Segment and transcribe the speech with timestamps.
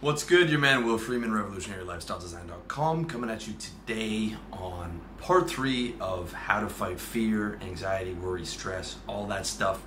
[0.00, 0.48] What's good?
[0.48, 6.68] Your man Will Freeman, RevolutionaryLifestyleDesign.com, coming at you today on part three of how to
[6.68, 9.82] fight fear, anxiety, worry, stress, all that stuff.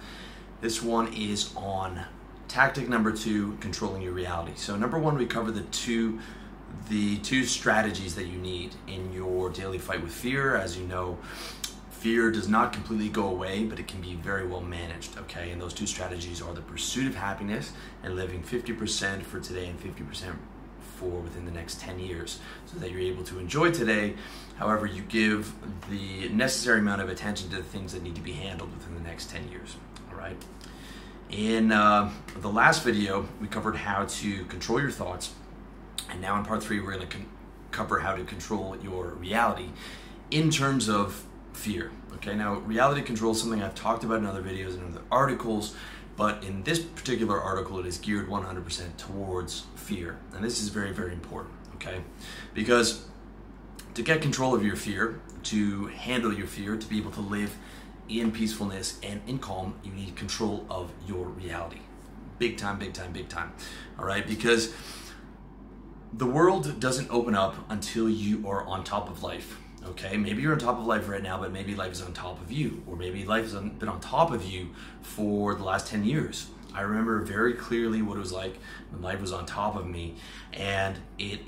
[0.60, 2.02] This one is on
[2.50, 4.52] tactic number two, controlling your reality.
[4.56, 6.20] So number one, we cover the two
[6.90, 10.58] the two strategies that you need in your daily fight with fear.
[10.58, 11.18] As you know,
[12.02, 15.52] fear does not completely go away, but it can be very well managed, okay?
[15.52, 17.74] And those two strategies are the pursuit of happiness
[18.04, 20.34] and living 50% for today and 50%
[20.98, 24.16] for within the next 10 years so that you're able to enjoy today.
[24.58, 25.54] However, you give
[25.92, 29.08] the necessary amount of attention to the things that need to be handled within the
[29.08, 29.76] next 10 years,
[30.12, 30.38] all right?
[31.30, 35.36] In uh, the last video, we covered how to control your thoughts.
[36.10, 37.08] And now in part three, we're gonna
[37.70, 39.70] cover how to control your reality
[40.32, 41.92] in terms of fear.
[42.16, 45.76] Okay, now reality control is something I've talked about in other videos and other articles,
[46.16, 50.20] but in this particular article, it is geared 100% towards fear.
[50.34, 52.02] And this is very, very important, okay?
[52.54, 53.06] Because
[53.94, 57.56] to get control of your fear, to handle your fear, to be able to live
[58.08, 61.80] in peacefulness and in calm, you need control of your reality.
[62.40, 63.54] Big time, big time, big time.
[63.98, 64.74] All right, because
[66.14, 69.58] the world doesn't open up until you are on top of life.
[69.84, 72.40] Okay, maybe you're on top of life right now, but maybe life is on top
[72.42, 74.70] of you, or maybe life has been on top of you
[75.02, 76.48] for the last 10 years.
[76.74, 78.58] I remember very clearly what it was like
[78.92, 80.16] when life was on top of me,
[80.54, 81.40] and it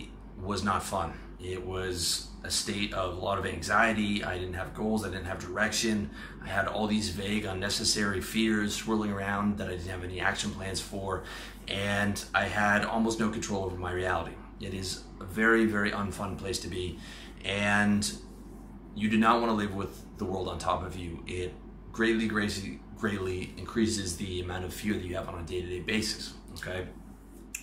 [0.42, 1.14] was not fun.
[1.40, 4.24] It was a state of a lot of anxiety.
[4.24, 6.10] I didn't have goals, I didn't have direction.
[6.44, 10.52] I had all these vague, unnecessary fears swirling around that I didn't have any action
[10.52, 11.24] plans for,
[11.68, 14.34] and I had almost no control over my reality.
[14.60, 17.00] It is a very, very unfun place to be
[17.44, 18.12] and
[18.96, 21.24] you do not want to live with the world on top of you.
[21.28, 21.54] It
[21.92, 26.34] greatly, greatly, greatly increases the amount of fear that you have on a day-to-day basis.
[26.56, 26.88] Okay,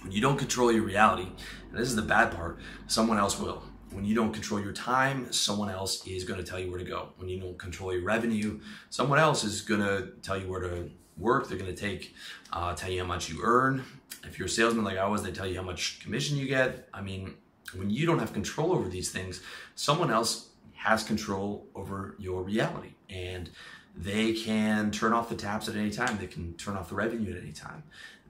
[0.02, 1.28] when you don't control your reality,
[1.70, 3.62] and this is the bad part, someone else will.
[3.92, 6.84] When you don't control your time, someone else is going to tell you where to
[6.84, 7.08] go.
[7.16, 10.90] When you don't control your revenue, someone else is going to tell you where to
[11.16, 11.48] work.
[11.48, 12.14] They're going to take,
[12.52, 13.84] uh, tell you how much you earn.
[14.24, 16.88] If you're a salesman like I was, they tell you how much commission you get.
[16.94, 17.34] I mean,
[17.74, 19.40] when you don't have control over these things,
[19.74, 22.94] someone else has control over your reality.
[23.08, 23.50] And
[23.96, 26.18] they can turn off the taps at any time.
[26.18, 27.82] They can turn off the revenue at any time.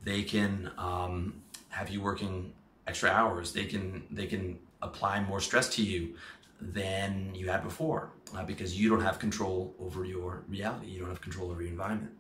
[0.03, 2.53] They can um, have you working
[2.87, 3.53] extra hours.
[3.53, 6.17] They can they can apply more stress to you
[6.61, 10.87] than you had before uh, because you don't have control over your reality.
[10.89, 12.13] You don't have control over your environment,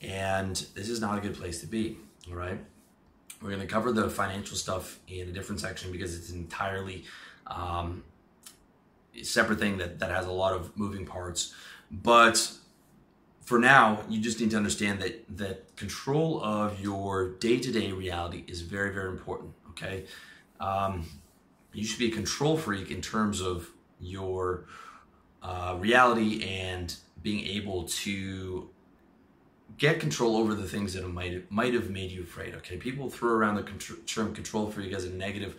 [0.00, 1.98] and this is not a good place to be.
[2.28, 2.60] All right.
[3.42, 7.04] We're going to cover the financial stuff in a different section because it's entirely
[7.46, 8.02] um,
[9.22, 11.54] separate thing that, that has a lot of moving parts.
[11.90, 12.52] But
[13.42, 18.62] for now, you just need to understand that that control of your day-to-day reality is
[18.62, 19.52] very, very important.
[19.70, 20.04] Okay,
[20.58, 21.06] um,
[21.72, 23.68] you should be a control freak in terms of
[24.00, 24.64] your
[25.42, 28.70] uh, reality and being able to
[29.78, 32.54] get control over the things that might might have made you afraid.
[32.56, 33.62] Okay, people throw around the
[34.06, 35.56] term control freak as a negative.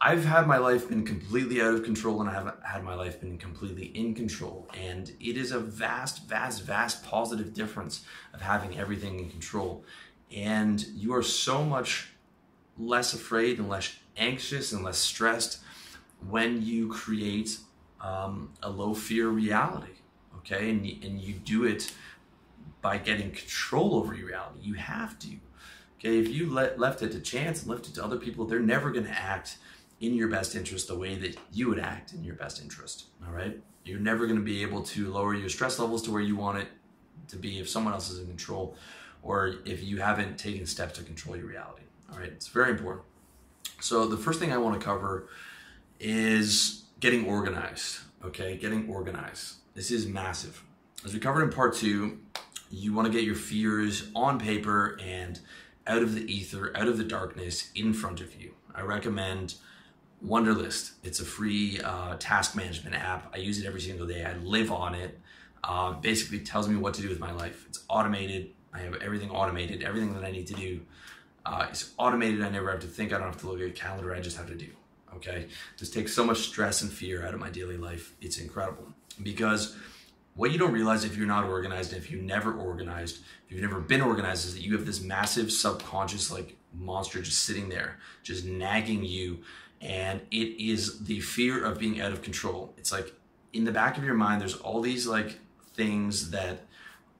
[0.00, 3.20] I've had my life been completely out of control, and I haven't had my life
[3.20, 4.68] been completely in control.
[4.76, 9.84] And it is a vast, vast, vast positive difference of having everything in control.
[10.34, 12.10] And you are so much
[12.76, 15.60] less afraid and less anxious and less stressed
[16.28, 17.58] when you create
[18.00, 19.92] um, a low fear reality.
[20.38, 21.92] Okay, and and you do it
[22.86, 24.60] by getting control over your reality.
[24.62, 25.30] You have to.
[25.98, 28.60] Okay, if you let, left it to chance and left it to other people, they're
[28.60, 29.58] never going to act
[30.00, 33.06] in your best interest the way that you would act in your best interest.
[33.26, 36.20] All right, you're never going to be able to lower your stress levels to where
[36.20, 36.68] you want it
[37.26, 38.76] to be if someone else is in control,
[39.24, 41.82] or if you haven't taken steps to control your reality.
[42.12, 43.04] All right, it's very important.
[43.80, 45.28] So the first thing I want to cover
[45.98, 47.98] is getting organized.
[48.24, 49.54] Okay, getting organized.
[49.74, 50.62] This is massive.
[51.04, 52.18] As we covered in part two,
[52.70, 55.40] you want to get your fears on paper and
[55.86, 58.52] out of the ether, out of the darkness, in front of you.
[58.74, 59.54] I recommend
[60.24, 60.92] Wunderlist.
[61.02, 63.32] It's a free uh, task management app.
[63.34, 64.24] I use it every single day.
[64.24, 65.18] I live on it.
[65.62, 67.64] Uh, basically tells me what to do with my life.
[67.68, 68.50] It's automated.
[68.72, 69.82] I have everything automated.
[69.82, 70.80] Everything that I need to do
[71.44, 72.42] uh, is automated.
[72.42, 73.12] I never have to think.
[73.12, 74.14] I don't have to look at a calendar.
[74.14, 74.68] I just have to do.
[75.14, 75.46] Okay.
[75.78, 78.14] This takes so much stress and fear out of my daily life.
[78.20, 78.92] It's incredible
[79.22, 79.76] because
[80.36, 83.80] what you don't realize if you're not organized, if you've never organized, if you've never
[83.80, 88.44] been organized, is that you have this massive subconscious like monster just sitting there, just
[88.44, 89.38] nagging you.
[89.80, 92.74] And it is the fear of being out of control.
[92.76, 93.12] It's like
[93.52, 95.38] in the back of your mind, there's all these like
[95.74, 96.60] things that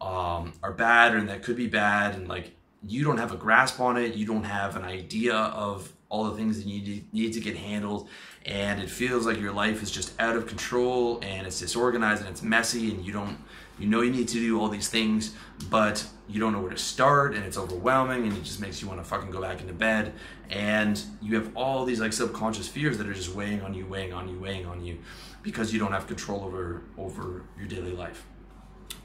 [0.00, 2.14] um, are bad and that could be bad.
[2.14, 2.52] And like
[2.86, 6.36] you don't have a grasp on it, you don't have an idea of all the
[6.36, 8.08] things that you need, need to get handled,
[8.46, 12.30] and it feels like your life is just out of control and it's disorganized and
[12.30, 13.36] it's messy, and you don't,
[13.78, 15.34] you know, you need to do all these things,
[15.68, 18.88] but you don't know where to start, and it's overwhelming, and it just makes you
[18.88, 20.14] want to fucking go back into bed,
[20.48, 24.14] and you have all these like subconscious fears that are just weighing on you, weighing
[24.14, 24.98] on you, weighing on you,
[25.42, 28.24] because you don't have control over over your daily life.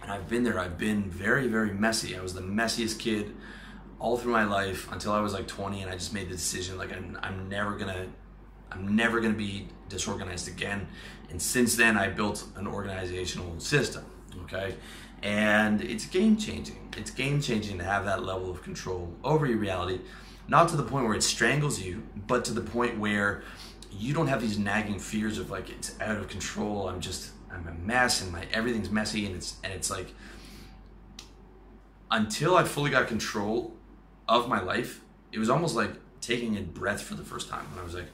[0.02, 0.58] And I've been there.
[0.60, 2.18] I've been very, very messy.
[2.18, 3.36] I was the messiest kid
[4.02, 6.78] all through my life until I was like 20, and I just made the decision
[6.78, 8.08] like I'm, I'm never gonna,
[8.72, 10.88] I'm never gonna be disorganized again.
[11.30, 14.04] And since then, I built an organizational system.
[14.44, 14.76] Okay,
[15.22, 16.90] and it's game changing.
[16.98, 20.02] It's game changing to have that level of control over your reality,
[20.48, 23.44] not to the point where it strangles you, but to the point where
[23.92, 26.90] you don't have these nagging fears of like it's out of control.
[26.90, 30.08] I'm just I'm a mess and my everything's messy and it's and it's like
[32.10, 33.76] until I fully got control
[34.32, 35.02] of my life,
[35.32, 35.92] it was almost like
[36.22, 38.08] taking a breath for the first time when I was like,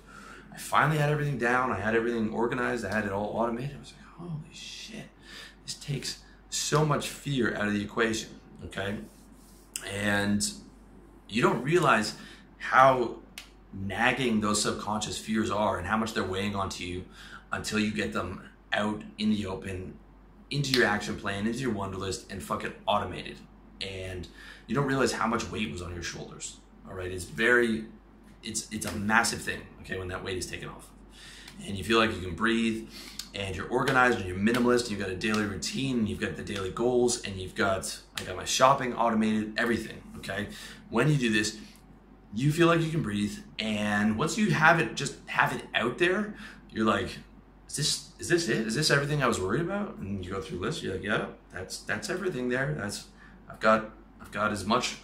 [0.54, 3.76] I finally had everything down, I had everything organized, I had it all automated.
[3.76, 5.06] I was like, holy shit,
[5.64, 6.20] this takes
[6.50, 8.30] so much fear out of the equation,
[8.66, 8.98] okay?
[9.92, 10.50] And
[11.30, 12.16] you don't realize
[12.58, 13.18] how
[13.74, 17.06] nagging those subconscious fears are and how much they're weighing onto you
[17.52, 18.42] until you get them
[18.74, 19.94] out in the open
[20.50, 23.38] into your action plan, into your Wunderlist, and fucking automated.
[23.82, 24.28] And
[24.68, 26.58] you don't realize how much weight was on your shoulders.
[26.88, 27.86] All right, it's very,
[28.44, 29.62] it's it's a massive thing.
[29.82, 30.90] Okay, when that weight is taken off,
[31.66, 32.88] and you feel like you can breathe,
[33.36, 34.90] and you're organized, and you're minimalist.
[34.90, 38.24] You've got a daily routine, and you've got the daily goals, and you've got I
[38.24, 40.02] got my shopping automated, everything.
[40.18, 40.48] Okay,
[40.90, 41.58] when you do this,
[42.34, 45.98] you feel like you can breathe, and once you have it, just have it out
[45.98, 46.36] there,
[46.72, 47.18] you're like,
[47.68, 48.66] is this is this it?
[48.68, 49.98] Is this everything I was worried about?
[49.98, 52.74] And you go through the list, you're like, yeah, that's that's everything there.
[52.78, 53.06] That's
[53.50, 53.92] I've got
[54.22, 54.98] I've got as much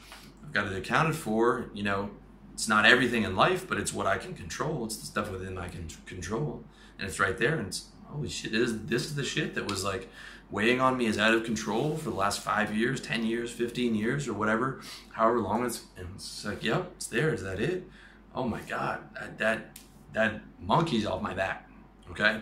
[0.43, 1.69] I've got it accounted for.
[1.73, 2.11] You know,
[2.53, 4.85] it's not everything in life, but it's what I can control.
[4.85, 6.63] It's the stuff within I can control,
[6.97, 7.57] and it's right there.
[7.57, 10.09] And it's holy shit, this is this is the shit that was like
[10.51, 13.95] weighing on me is out of control for the last five years, ten years, fifteen
[13.95, 14.81] years, or whatever,
[15.11, 15.83] however long it's.
[15.97, 17.33] And it's like, yep, it's there.
[17.33, 17.89] Is that it?
[18.35, 19.77] Oh my god, that that,
[20.13, 21.69] that monkey's off my back.
[22.11, 22.39] Okay,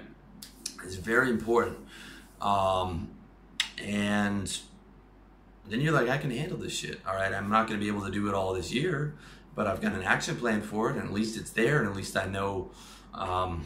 [0.83, 1.77] it's very important.
[2.41, 3.09] Um,
[3.77, 4.59] and
[5.67, 6.99] then you're like, I can handle this shit.
[7.07, 9.15] All right, I'm not going to be able to do it all this year,
[9.55, 11.95] but I've got an action plan for it, and at least it's there, and at
[11.95, 12.71] least I know
[13.13, 13.65] um,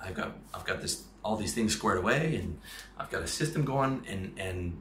[0.00, 2.58] I've got I've got this all these things squared away, and
[2.98, 4.80] I've got a system going, and and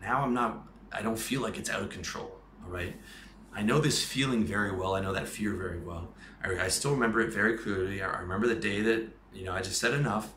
[0.00, 0.66] now I'm not.
[0.92, 2.30] I don't feel like it's out of control.
[2.64, 2.94] All right,
[3.52, 4.94] I know this feeling very well.
[4.94, 6.14] I know that fear very well.
[6.42, 8.02] I, I still remember it very clearly.
[8.02, 10.32] I remember the day that you know I just said enough,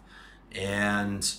[0.52, 1.30] and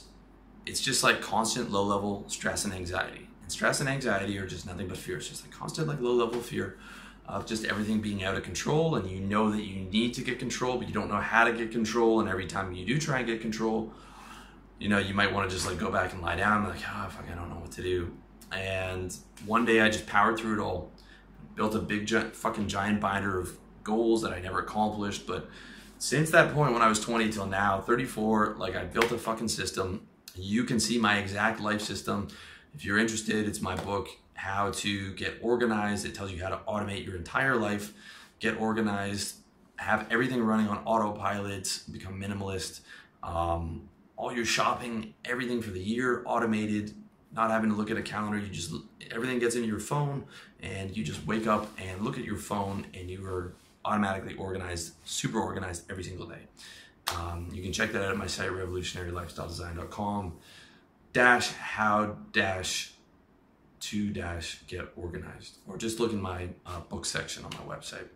[0.66, 4.88] it's just like constant low level stress and anxiety stress and anxiety are just nothing
[4.88, 5.16] but fear.
[5.16, 6.78] It's just a constant, like low level fear
[7.26, 8.96] of just everything being out of control.
[8.96, 11.52] And you know that you need to get control, but you don't know how to
[11.52, 12.20] get control.
[12.20, 13.92] And every time you do try and get control,
[14.78, 16.64] you know, you might want to just like go back and lie down.
[16.64, 18.16] Like, oh, fuck, I don't know what to do.
[18.52, 19.14] And
[19.44, 20.90] one day I just powered through it all,
[21.54, 25.26] built a big, giant, fucking giant binder of goals that I never accomplished.
[25.26, 25.48] But
[25.98, 29.48] since that point, when I was 20 till now, 34, like I built a fucking
[29.48, 30.06] system.
[30.34, 32.28] You can see my exact life system
[32.74, 36.06] if you're interested, it's my book, How to Get Organized.
[36.06, 37.92] It tells you how to automate your entire life,
[38.38, 39.36] get organized,
[39.76, 42.80] have everything running on autopilot, become minimalist.
[43.22, 46.94] Um, all your shopping, everything for the year automated,
[47.32, 48.38] not having to look at a calendar.
[48.38, 48.72] You just,
[49.10, 50.24] everything gets into your phone
[50.60, 53.54] and you just wake up and look at your phone and you are
[53.84, 56.42] automatically organized, super organized every single day.
[57.16, 60.34] Um, you can check that out at my site, revolutionarylifestyledesign.com
[61.12, 62.92] dash how dash
[63.80, 65.58] to dash get organized.
[65.66, 68.06] Or just look in my uh, book section on my website.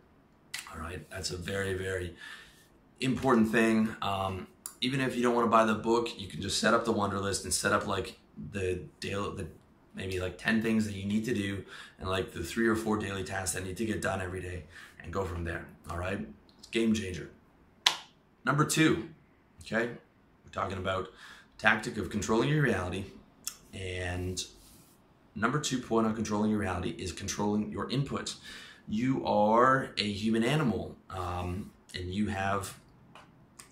[0.73, 2.15] All right that's a very very
[3.01, 3.95] important thing.
[4.03, 4.47] Um,
[4.81, 6.93] even if you don't want to buy the book you can just set up the
[6.93, 8.19] Wunderlist and set up like
[8.53, 9.47] the daily the
[9.95, 11.63] maybe like 10 things that you need to do
[11.99, 14.65] and like the three or four daily tasks that need to get done every day
[15.03, 15.67] and go from there.
[15.91, 16.27] All right
[16.71, 17.31] game changer.
[18.45, 19.09] Number two
[19.65, 19.91] okay
[20.45, 21.09] we're talking about
[21.63, 23.05] tactic of controlling your reality.
[23.73, 24.43] And
[25.37, 28.37] number two point on controlling your reality is controlling your inputs.
[28.89, 32.77] You are a human animal um, and you have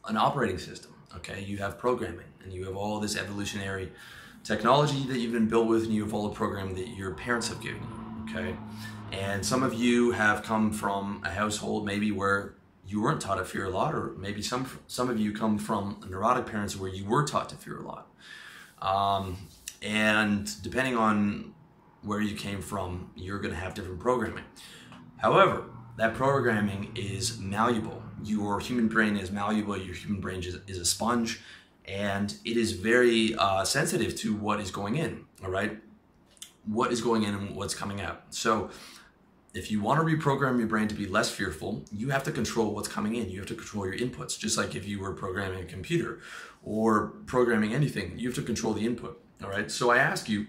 [0.07, 1.43] an operating system, okay?
[1.43, 3.91] You have programming and you have all this evolutionary
[4.45, 7.49] technology that you've been built with and you have all the programming that your parents
[7.49, 8.57] have given you, okay?
[9.11, 12.55] And some of you have come from a household maybe where
[12.91, 16.05] you weren't taught to fear a lot, or maybe some some of you come from
[16.11, 18.09] neurotic parents where you were taught to fear a lot.
[18.83, 19.37] Um,
[19.81, 21.55] and depending on
[22.03, 24.45] where you came from, you're going to have different programming.
[25.19, 25.65] However,
[25.99, 28.03] that programming is malleable.
[28.25, 29.77] Your human brain is malleable.
[29.77, 31.41] Your human brain is, is a sponge,
[31.85, 35.27] and it is very uh, sensitive to what is going in.
[35.45, 35.79] All right,
[36.65, 38.23] what is going in and what's coming out.
[38.31, 38.71] So,
[39.53, 42.73] if you want to reprogram your brain to be less fearful, you have to control
[42.73, 43.29] what's coming in.
[43.29, 46.21] You have to control your inputs, just like if you were programming a computer
[46.63, 49.21] or programming anything, you have to control the input.
[49.43, 49.71] All right.
[49.71, 50.47] So I ask you,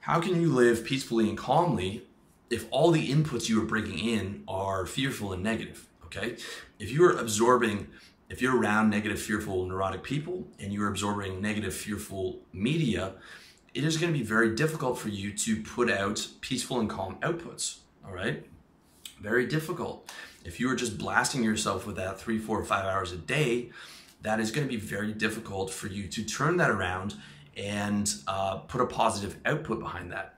[0.00, 2.06] how can you live peacefully and calmly
[2.50, 5.86] if all the inputs you are bringing in are fearful and negative?
[6.06, 6.36] Okay.
[6.78, 7.88] If you are absorbing,
[8.28, 13.14] if you're around negative, fearful, neurotic people and you're absorbing negative, fearful media,
[13.74, 17.16] it is going to be very difficult for you to put out peaceful and calm
[17.20, 17.80] outputs.
[18.06, 18.44] All right.
[19.20, 20.12] Very difficult.
[20.44, 23.70] If you are just blasting yourself with that three, four, five hours a day,
[24.22, 27.14] that is going to be very difficult for you to turn that around
[27.56, 30.34] and uh, put a positive output behind that.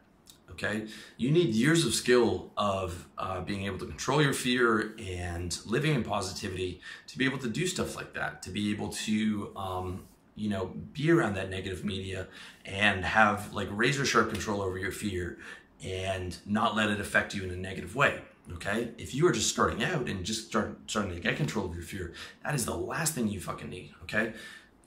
[0.53, 5.57] Okay, you need years of skill of uh, being able to control your fear and
[5.67, 8.43] living in positivity to be able to do stuff like that.
[8.43, 12.27] To be able to, um, you know, be around that negative media
[12.65, 15.39] and have like razor sharp control over your fear
[15.85, 18.21] and not let it affect you in a negative way.
[18.55, 21.75] Okay, if you are just starting out and just start starting to get control of
[21.75, 23.93] your fear, that is the last thing you fucking need.
[24.05, 24.33] Okay,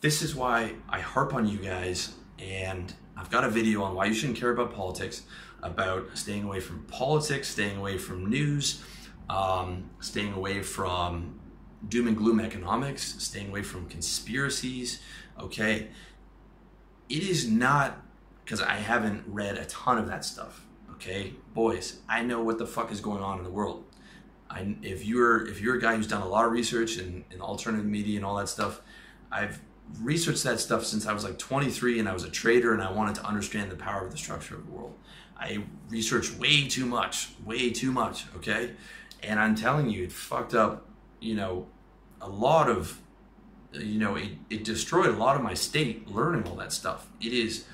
[0.02, 4.06] this is why I harp on you guys, and I've got a video on why
[4.06, 5.24] you shouldn't care about politics,
[5.62, 8.84] about staying away from politics, staying away from news,
[9.30, 11.40] um, staying away from
[11.88, 15.02] doom and gloom economics, staying away from conspiracies.
[15.40, 15.90] Okay,
[17.10, 18.02] it is not
[18.44, 20.66] because I haven't read a ton of that stuff
[21.02, 23.84] okay boys i know what the fuck is going on in the world.
[24.50, 27.40] I, if you're if you're a guy who's done a lot of research in, in
[27.42, 28.82] alternative media and all that stuff
[29.32, 29.60] i've
[30.02, 32.92] researched that stuff since i was like 23 and i was a trader and i
[32.92, 34.94] wanted to understand the power of the structure of the world.
[35.38, 38.72] I researched way too much way too much okay?
[39.24, 40.86] And i'm telling you it fucked up
[41.20, 41.68] you know
[42.22, 43.00] a lot of
[43.74, 47.08] you know it, it destroyed a lot of my state learning all that stuff.
[47.22, 47.66] It is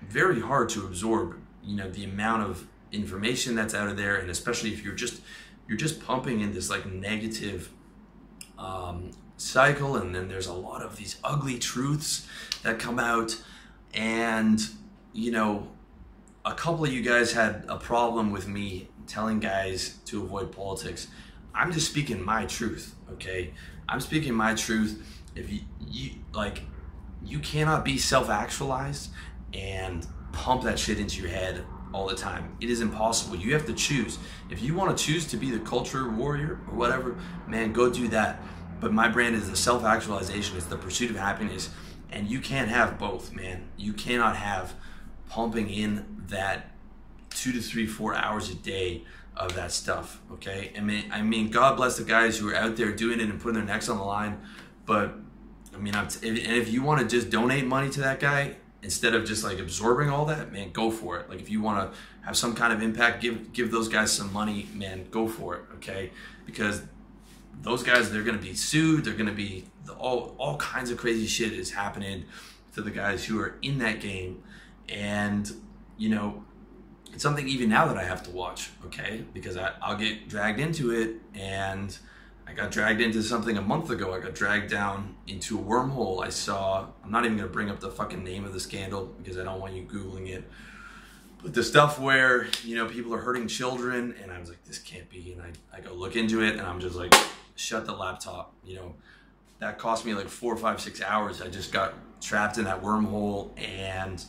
[0.00, 4.30] very hard to absorb you know the amount of information that's out of there and
[4.30, 5.22] especially if you're just
[5.68, 7.70] you're just pumping in this like negative
[8.58, 12.26] um, cycle and then there's a lot of these ugly truths
[12.62, 13.40] that come out.
[13.94, 14.60] And
[15.12, 15.68] you know
[16.44, 21.08] a couple of you guys had a problem with me telling guys to avoid politics.
[21.54, 23.52] I'm just speaking my truth okay?
[23.88, 25.20] I'm speaking my truth.
[25.34, 26.62] If you, you like
[27.24, 29.10] you cannot be self-actualized
[29.54, 32.56] and pump that shit into your head all the time.
[32.60, 33.36] It is impossible.
[33.36, 34.18] You have to choose.
[34.50, 38.08] If you want to choose to be the culture warrior or whatever, man, go do
[38.08, 38.40] that.
[38.80, 41.70] But my brand is the self actualization, it's the pursuit of happiness.
[42.10, 43.68] And you can't have both, man.
[43.76, 44.74] You cannot have
[45.28, 46.72] pumping in that
[47.30, 49.04] two to three, four hours a day
[49.36, 50.20] of that stuff.
[50.32, 50.72] Okay.
[50.76, 53.40] I mean, I mean, God bless the guys who are out there doing it and
[53.40, 54.40] putting their necks on the line.
[54.84, 55.14] But
[55.74, 58.56] I mean, I'm t- and if you want to just donate money to that guy,
[58.82, 61.28] instead of just like absorbing all that, man, go for it.
[61.28, 64.32] Like if you want to have some kind of impact, give give those guys some
[64.32, 66.10] money, man, go for it, okay?
[66.44, 66.82] Because
[67.60, 69.04] those guys, they're gonna be sued.
[69.04, 69.64] They're gonna be
[69.98, 72.24] all all kinds of crazy shit is happening
[72.74, 74.42] to the guys who are in that game,
[74.88, 75.50] and
[75.96, 76.44] you know.
[77.14, 79.22] It's something even now that I have to watch, okay?
[79.34, 81.94] Because I, I'll get dragged into it and
[82.46, 84.12] I got dragged into something a month ago.
[84.12, 86.22] I got dragged down into a wormhole.
[86.22, 89.06] I saw, I'm not even going to bring up the fucking name of the scandal
[89.18, 90.44] because I don't want you Googling it.
[91.42, 94.78] But the stuff where, you know, people are hurting children, and I was like, this
[94.78, 95.32] can't be.
[95.32, 97.14] And I, I go look into it, and I'm just like,
[97.56, 98.54] shut the laptop.
[98.64, 98.94] You know,
[99.58, 101.40] that cost me like four, five, six hours.
[101.40, 104.22] I just got trapped in that wormhole, and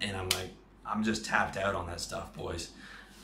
[0.00, 0.50] and I'm like,
[0.84, 2.70] I'm just tapped out on that stuff, boys.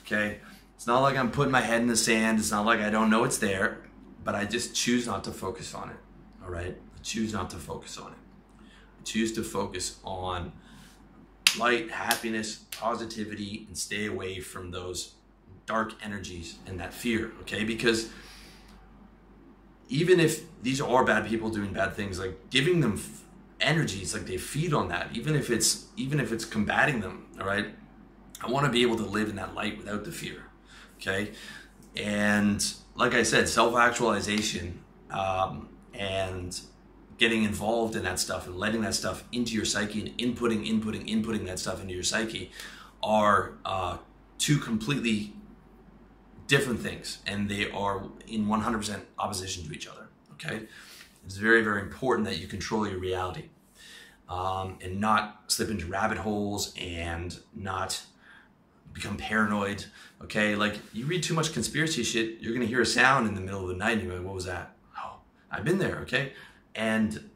[0.02, 0.38] Okay?
[0.76, 2.38] It's not like I'm putting my head in the sand.
[2.38, 3.87] It's not like I don't know it's there
[4.28, 5.96] but I just choose not to focus on it.
[6.44, 6.76] All right?
[6.76, 8.18] I choose not to focus on it.
[8.60, 10.52] I choose to focus on
[11.58, 15.14] light, happiness, positivity, and stay away from those
[15.64, 17.64] dark energies and that fear, okay?
[17.64, 18.10] Because
[19.88, 23.00] even if these are bad people doing bad things, like giving them
[23.62, 27.46] energies, like they feed on that, even if it's even if it's combating them, all
[27.46, 27.68] right?
[28.42, 30.42] I want to be able to live in that light without the fear,
[30.98, 31.32] okay?
[31.96, 32.62] And
[32.98, 36.60] like I said, self actualization um, and
[37.16, 41.08] getting involved in that stuff and letting that stuff into your psyche and inputting, inputting,
[41.08, 42.50] inputting that stuff into your psyche
[43.02, 43.96] are uh,
[44.38, 45.32] two completely
[46.46, 50.08] different things and they are in 100% opposition to each other.
[50.32, 50.66] Okay?
[51.24, 53.50] It's very, very important that you control your reality
[54.28, 58.02] um, and not slip into rabbit holes and not
[58.92, 59.84] become paranoid.
[60.22, 63.40] Okay, like you read too much conspiracy shit, you're gonna hear a sound in the
[63.40, 65.18] middle of the night, and you're like, "What was that?" Oh,
[65.50, 65.98] I've been there.
[66.00, 66.32] Okay,
[66.74, 67.30] and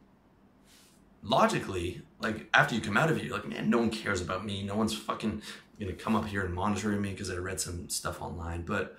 [1.22, 4.44] logically, like after you come out of it, you're like, "Man, no one cares about
[4.44, 4.62] me.
[4.62, 5.42] No one's fucking
[5.78, 8.96] gonna come up here and monitoring me because I read some stuff online." But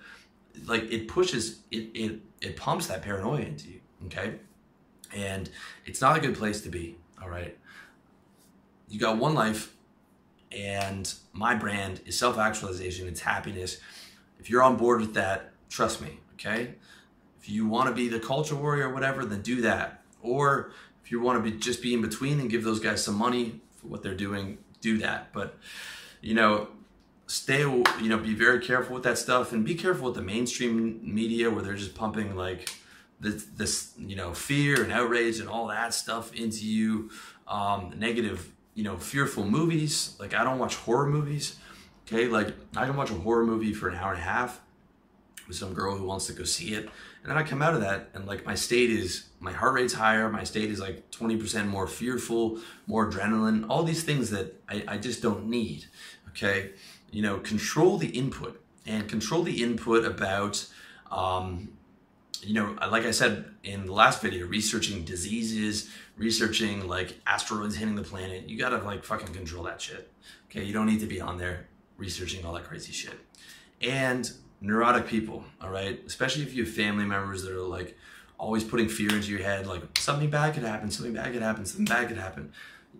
[0.64, 3.80] like it pushes, it it it pumps that paranoia into you.
[4.06, 4.36] Okay,
[5.12, 5.50] and
[5.84, 6.96] it's not a good place to be.
[7.22, 7.58] All right,
[8.88, 9.73] you got one life
[10.54, 13.78] and my brand is self actualization, it's happiness.
[14.38, 16.74] If you're on board with that, trust me, okay?
[17.40, 20.02] If you want to be the culture warrior or whatever, then do that.
[20.22, 20.70] Or
[21.04, 23.60] if you want to be just be in between and give those guys some money
[23.76, 25.32] for what they're doing, do that.
[25.32, 25.58] But
[26.20, 26.68] you know,
[27.26, 31.00] stay you know, be very careful with that stuff and be careful with the mainstream
[31.02, 32.70] media where they're just pumping like
[33.20, 37.10] this, this you know, fear and outrage and all that stuff into you,
[37.46, 40.16] um, negative you know, fearful movies.
[40.18, 41.56] Like I don't watch horror movies.
[42.06, 44.60] Okay, like I can watch a horror movie for an hour and a half
[45.46, 46.84] with some girl who wants to go see it.
[47.22, 49.94] And then I come out of that and like my state is my heart rate's
[49.94, 54.84] higher, my state is like 20% more fearful, more adrenaline, all these things that I,
[54.88, 55.86] I just don't need.
[56.30, 56.72] Okay.
[57.10, 60.66] You know, control the input and control the input about
[61.10, 61.72] um,
[62.44, 67.94] you know, like I said in the last video, researching diseases, researching like asteroids hitting
[67.94, 70.10] the planet, you gotta like fucking control that shit.
[70.50, 73.14] Okay, you don't need to be on there researching all that crazy shit.
[73.80, 77.96] And neurotic people, all right, especially if you have family members that are like
[78.38, 81.64] always putting fear into your head, like something bad could happen, something bad could happen,
[81.64, 82.52] something bad could happen.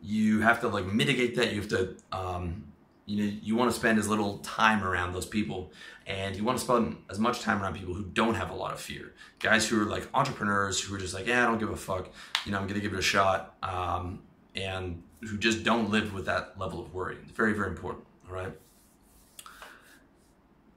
[0.03, 1.53] You have to like mitigate that.
[1.53, 2.65] You have to um,
[3.07, 5.73] you know you want to spend as little time around those people
[6.07, 8.73] and you want to spend as much time around people who don't have a lot
[8.73, 9.13] of fear.
[9.39, 12.11] Guys who are like entrepreneurs who are just like yeah i don't give a fuck.
[12.45, 14.23] You know i'm gonna give it a shot um,
[14.55, 17.17] and who just don't live with that level of worry.
[17.23, 18.53] It's very very important all right?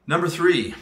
[0.05, 0.75] Number three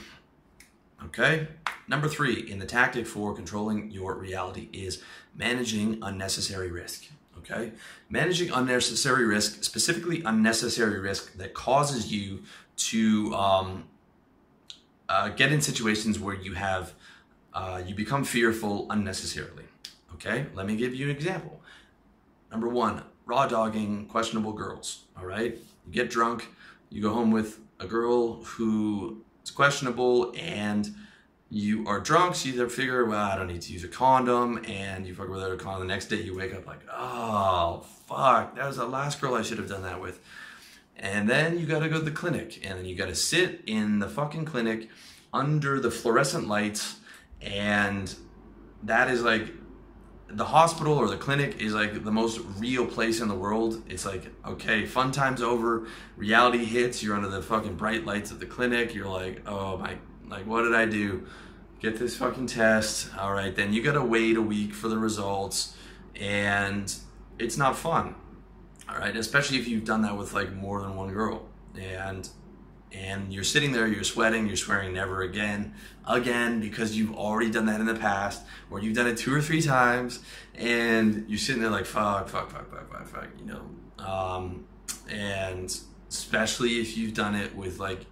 [1.06, 1.48] okay?
[1.88, 5.04] Number three in the tactic for controlling your reality is
[5.36, 7.06] managing unnecessary risk
[7.46, 7.72] okay?
[8.10, 12.44] Managing unnecessary risk, specifically unnecessary risk that causes you
[12.78, 13.86] to um,
[15.08, 16.94] uh, get in situations where you have,
[17.54, 19.66] uh, you become fearful unnecessarily,
[20.14, 20.48] okay?
[20.54, 21.62] Let me give you an example.
[22.52, 25.58] Number one, raw dogging questionable girls, all right?
[25.86, 26.48] You get drunk,
[26.90, 30.94] you go home with a girl who is questionable and
[31.50, 35.06] you are drunk, so you figure, well, I don't need to use a condom, and
[35.06, 35.88] you fuck with a condom.
[35.88, 39.42] The next day, you wake up like, oh, fuck, that was the last girl I
[39.42, 40.20] should have done that with.
[40.98, 44.10] And then you gotta go to the clinic, and then you gotta sit in the
[44.10, 44.90] fucking clinic
[45.34, 47.00] under the fluorescent lights,
[47.42, 48.16] and
[48.84, 49.48] that is like
[50.28, 53.84] the hospital or the clinic is like the most real place in the world.
[53.88, 58.40] It's like, okay, fun time's over, reality hits, you're under the fucking bright lights of
[58.40, 59.98] the clinic, you're like, oh my
[60.30, 61.26] like, what did I do?
[61.80, 63.10] Get this fucking test.
[63.18, 65.76] All right, then you gotta wait a week for the results,
[66.20, 66.94] and
[67.38, 68.16] it's not fun.
[68.90, 72.28] All right, especially if you've done that with like more than one girl, and
[72.92, 75.74] and you're sitting there, you're sweating, you're swearing never again,
[76.08, 79.42] again, because you've already done that in the past, or you've done it two or
[79.42, 80.20] three times,
[80.54, 84.66] and you're sitting there like fuck, fuck, fuck, fuck, fuck, fuck, you know, um,
[85.10, 85.78] and
[86.10, 88.06] especially if you've done it with like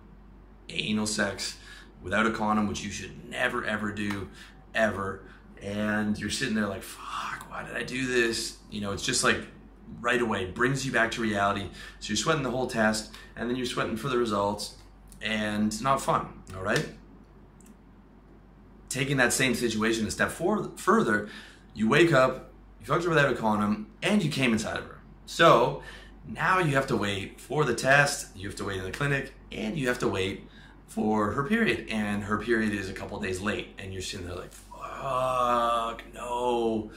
[0.69, 1.57] anal sex
[2.03, 4.29] without a condom, which you should never ever do,
[4.75, 5.23] ever.
[5.61, 8.57] And you're sitting there like, fuck, why did I do this?
[8.69, 9.37] You know, it's just like
[10.01, 11.69] right away brings you back to reality.
[11.99, 14.75] So you're sweating the whole test, and then you're sweating for the results,
[15.21, 16.43] and it's not fun.
[16.55, 16.85] All right.
[18.89, 21.29] Taking that same situation a step for, further,
[21.73, 24.99] you wake up, you fucked her without a condom, and you came inside of her.
[25.25, 25.81] So
[26.27, 29.33] now you have to wait for the test, you have to wait in the clinic,
[29.51, 30.47] and you have to wait
[30.93, 34.35] for her period, and her period is a couple days late, and you're sitting there
[34.35, 36.91] like, fuck, no,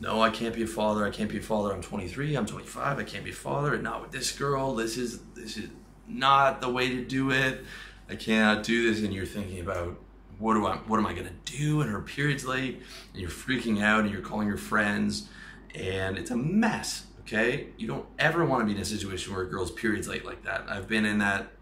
[0.00, 1.06] no, I can't be a father.
[1.06, 1.72] I can't be a father.
[1.72, 2.36] I'm 23.
[2.36, 2.98] I'm 25.
[2.98, 3.74] I can't be a father.
[3.74, 4.74] And not with this girl.
[4.74, 5.70] This is this is
[6.08, 7.64] not the way to do it.
[8.08, 9.04] I cannot do this.
[9.04, 9.96] And you're thinking about
[10.38, 11.80] what do I what am I gonna do?
[11.80, 15.28] And her period's late, and you're freaking out, and you're calling your friends,
[15.74, 17.06] and it's a mess.
[17.20, 20.24] Okay, you don't ever want to be in a situation where a girl's period's late
[20.24, 20.64] like that.
[20.68, 21.52] I've been in that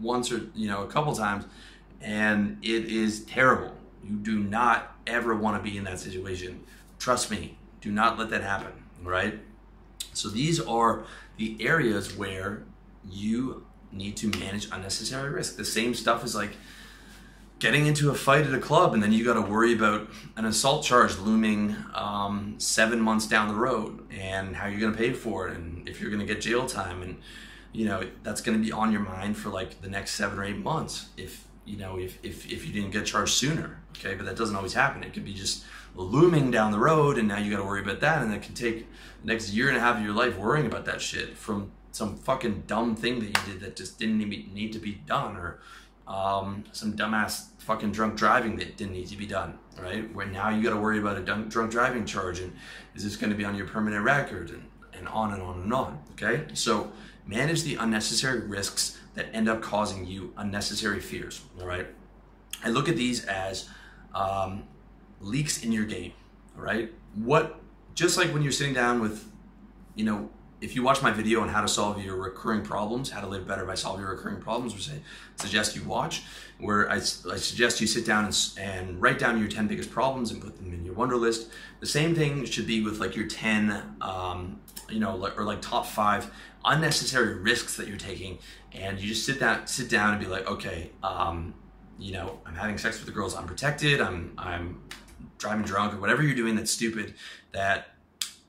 [0.00, 1.44] once or you know a couple times,
[2.00, 3.74] and it is terrible.
[4.02, 6.64] You do not ever want to be in that situation.
[6.98, 8.72] Trust me, do not let that happen.
[9.02, 9.38] Right.
[10.12, 11.04] So these are
[11.36, 12.64] the areas where
[13.08, 15.56] you need to manage unnecessary risk.
[15.56, 16.50] The same stuff is like
[17.58, 20.44] getting into a fight at a club and then you got to worry about an
[20.44, 25.12] assault charge looming um, seven months down the road and how you're going to pay
[25.12, 27.16] for it and if you're going to get jail time and
[27.72, 30.44] you know, that's going to be on your mind for like the next seven or
[30.44, 31.08] eight months.
[31.16, 34.56] If, you know, if, if, if you didn't get charged sooner, okay, but that doesn't
[34.56, 35.02] always happen.
[35.02, 38.00] It could be just looming down the road and now you got to worry about
[38.00, 38.22] that.
[38.22, 38.86] And that can take
[39.22, 42.64] next year and a half of your life worrying about that shit from some fucking
[42.66, 45.60] dumb thing that you did that just didn't even need to be done or
[46.06, 50.12] um, some dumbass fucking drunk driving that didn't need to be done, right?
[50.14, 52.52] Where now you got to worry about a drunk driving charge and
[52.94, 55.74] is this going to be on your permanent record and, and on and on and
[55.74, 56.46] on, okay?
[56.54, 56.90] So
[57.28, 61.86] manage the unnecessary risks that end up causing you unnecessary fears, all right?
[62.64, 63.68] I look at these as
[64.14, 64.64] um,
[65.20, 66.12] leaks in your game,
[66.56, 66.92] all right?
[67.14, 67.60] What,
[67.94, 69.30] just like when you're sitting down with,
[69.94, 73.20] you know, if you watch my video on how to solve your recurring problems, how
[73.20, 75.00] to live better by solving your recurring problems, which I
[75.36, 76.22] suggest you watch,
[76.58, 80.32] where I, I suggest you sit down and, and, write down your 10 biggest problems
[80.32, 81.50] and put them in your Wunderlist.
[81.78, 84.60] The same thing should be with like your 10, um,
[84.90, 86.32] you know, or like top five
[86.64, 88.38] unnecessary risks that you're taking.
[88.72, 91.54] And you just sit down, sit down and be like, okay, um,
[91.98, 94.00] you know, I'm having sex with the girls unprotected.
[94.00, 94.82] I'm, I'm
[95.38, 97.14] driving drunk or whatever you're doing that's stupid
[97.52, 97.88] that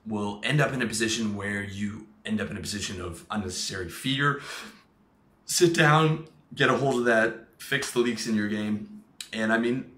[0.05, 3.89] will end up in a position where you end up in a position of unnecessary
[3.89, 4.41] fear.
[5.45, 9.03] Sit down, get a hold of that, fix the leaks in your game.
[9.33, 9.91] And I mean,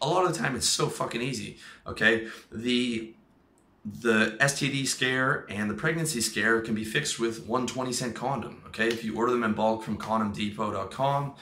[0.00, 2.28] a lot of the time it's so fucking easy, okay?
[2.52, 3.14] The
[3.84, 8.62] the STD scare and the pregnancy scare can be fixed with one 20 cent condom,
[8.68, 8.88] okay?
[8.88, 11.34] If you order them in bulk from condomdepot.com,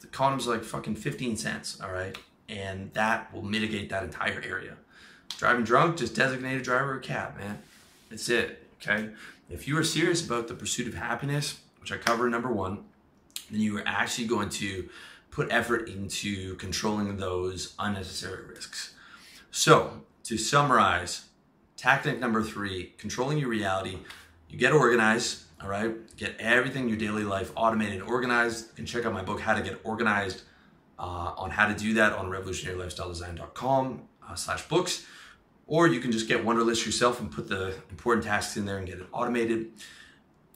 [0.00, 2.16] the condom's are like fucking 15 cents, all right?
[2.48, 4.76] And that will mitigate that entire area.
[5.36, 7.58] Driving drunk, just designate a driver or cab, man.
[8.08, 9.10] That's it, okay?
[9.50, 12.84] If you are serious about the pursuit of happiness, which I cover number one,
[13.50, 14.88] then you are actually going to
[15.30, 18.94] put effort into controlling those unnecessary risks.
[19.50, 21.26] So, to summarize,
[21.80, 23.98] tactic number three, controlling your reality,
[24.48, 25.94] you get organized, all right?
[26.16, 28.68] Get everything in your daily life automated organized.
[28.68, 30.42] You can check out my book, How to Get Organized,
[30.98, 35.06] uh, on how to do that on revolutionarylifestyledesign.com uh, slash books
[35.70, 38.86] or you can just get Wunderlist yourself and put the important tasks in there and
[38.88, 39.70] get it automated.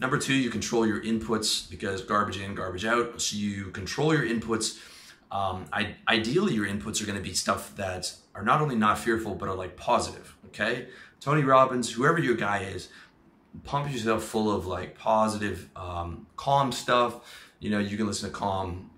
[0.00, 3.22] Number two, you control your inputs because garbage in, garbage out.
[3.22, 4.80] So you control your inputs.
[5.30, 8.98] Um, I, ideally, your inputs are going to be stuff that are not only not
[8.98, 10.36] fearful, but are like positive.
[10.46, 10.88] Okay.
[11.24, 12.88] Tony Robbins, whoever your guy is,
[13.64, 17.48] pump yourself full of like positive, um, calm stuff.
[17.60, 18.90] You know, you can listen to calm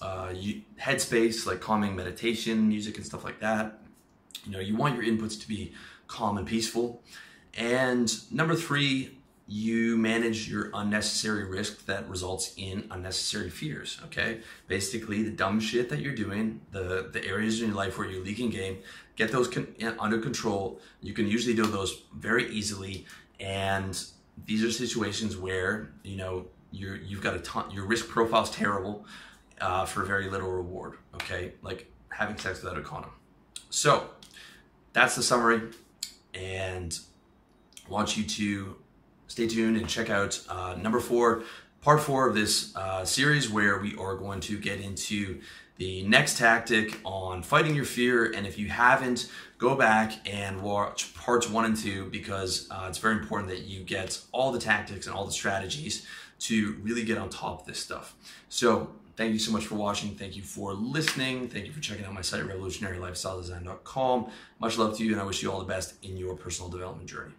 [0.00, 3.80] uh, you, headspace, like calming meditation music and stuff like that.
[4.46, 5.74] You know, you want your inputs to be
[6.06, 7.02] calm and peaceful.
[7.52, 14.00] And number three, you manage your unnecessary risk that results in unnecessary fears.
[14.06, 18.08] Okay, basically the dumb shit that you're doing, the the areas in your life where
[18.08, 18.78] you're leaking game,
[19.16, 20.80] get those con- under control.
[21.00, 23.06] You can usually do those very easily,
[23.40, 24.02] and
[24.46, 27.70] these are situations where you know you're you've got a ton.
[27.70, 29.06] Your risk profile's terrible
[29.60, 30.98] uh, for very little reward.
[31.14, 33.10] Okay, like having sex without a condom.
[33.70, 34.10] So
[34.92, 35.62] that's the summary.
[36.32, 36.98] And
[37.86, 38.76] I want you to
[39.26, 41.42] stay tuned and check out uh, number four,
[41.80, 45.40] part four of this uh, series, where we are going to get into
[45.76, 48.32] the next tactic on fighting your fear.
[48.32, 52.98] And if you haven't, go back and watch parts one and two because uh, it's
[52.98, 56.06] very important that you get all the tactics and all the strategies
[56.40, 58.14] to really get on top of this stuff.
[58.48, 60.16] So Thank you so much for watching.
[60.16, 61.48] Thank you for listening.
[61.48, 64.30] Thank you for checking out my site, revolutionarylifestyledesign.com.
[64.58, 67.08] Much love to you, and I wish you all the best in your personal development
[67.08, 67.34] journey.